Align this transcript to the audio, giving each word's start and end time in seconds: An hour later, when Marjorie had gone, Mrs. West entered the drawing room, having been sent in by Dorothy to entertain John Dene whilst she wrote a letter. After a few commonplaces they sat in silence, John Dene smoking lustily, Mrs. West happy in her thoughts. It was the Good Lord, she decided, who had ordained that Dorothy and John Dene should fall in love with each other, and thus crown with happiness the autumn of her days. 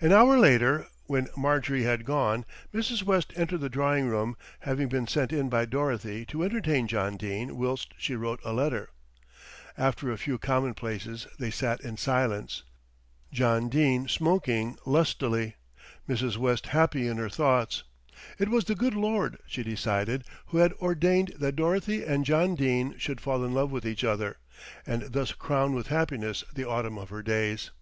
An 0.00 0.12
hour 0.12 0.38
later, 0.38 0.86
when 1.06 1.26
Marjorie 1.36 1.82
had 1.82 2.04
gone, 2.04 2.44
Mrs. 2.72 3.02
West 3.02 3.32
entered 3.34 3.58
the 3.60 3.68
drawing 3.68 4.06
room, 4.06 4.36
having 4.60 4.88
been 4.88 5.08
sent 5.08 5.32
in 5.32 5.48
by 5.48 5.64
Dorothy 5.64 6.24
to 6.26 6.44
entertain 6.44 6.86
John 6.86 7.16
Dene 7.16 7.56
whilst 7.58 7.92
she 7.98 8.14
wrote 8.14 8.38
a 8.44 8.52
letter. 8.52 8.90
After 9.76 10.08
a 10.12 10.18
few 10.18 10.38
commonplaces 10.38 11.26
they 11.40 11.50
sat 11.50 11.80
in 11.80 11.96
silence, 11.96 12.62
John 13.32 13.68
Dene 13.68 14.06
smoking 14.06 14.76
lustily, 14.86 15.56
Mrs. 16.08 16.36
West 16.36 16.68
happy 16.68 17.08
in 17.08 17.16
her 17.16 17.28
thoughts. 17.28 17.82
It 18.38 18.50
was 18.50 18.66
the 18.66 18.76
Good 18.76 18.94
Lord, 18.94 19.36
she 19.48 19.64
decided, 19.64 20.22
who 20.46 20.58
had 20.58 20.74
ordained 20.74 21.32
that 21.40 21.56
Dorothy 21.56 22.04
and 22.04 22.24
John 22.24 22.54
Dene 22.54 22.96
should 22.98 23.20
fall 23.20 23.44
in 23.44 23.52
love 23.52 23.72
with 23.72 23.84
each 23.84 24.04
other, 24.04 24.36
and 24.86 25.12
thus 25.12 25.32
crown 25.32 25.74
with 25.74 25.88
happiness 25.88 26.44
the 26.54 26.68
autumn 26.68 26.98
of 26.98 27.08
her 27.08 27.24
days. 27.24 27.72